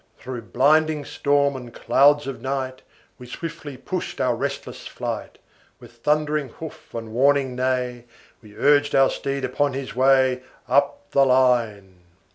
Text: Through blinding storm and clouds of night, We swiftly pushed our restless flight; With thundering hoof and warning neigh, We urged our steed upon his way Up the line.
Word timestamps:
Through 0.17 0.41
blinding 0.49 1.05
storm 1.05 1.55
and 1.55 1.71
clouds 1.71 2.25
of 2.25 2.41
night, 2.41 2.81
We 3.19 3.27
swiftly 3.27 3.77
pushed 3.77 4.19
our 4.19 4.35
restless 4.35 4.87
flight; 4.87 5.37
With 5.79 5.91
thundering 5.97 6.49
hoof 6.49 6.95
and 6.95 7.11
warning 7.13 7.55
neigh, 7.55 8.05
We 8.41 8.57
urged 8.57 8.95
our 8.95 9.11
steed 9.11 9.45
upon 9.45 9.73
his 9.73 9.95
way 9.95 10.41
Up 10.67 11.11
the 11.11 11.23
line. 11.27 11.99